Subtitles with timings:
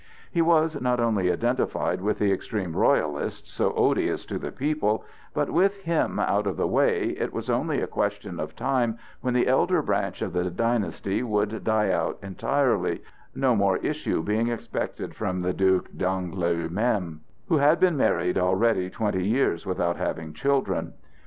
[0.31, 5.51] He was not only identified with the extreme Royalists, so odious to the people, but,
[5.51, 9.45] with him out of the way, it was only a question of time when the
[9.47, 13.03] elder branch of the dynasty would die out entirely,
[13.35, 19.23] no more issue being expected from the Duc d'Angoulême, who had been married already twenty
[19.27, 20.93] years without having children.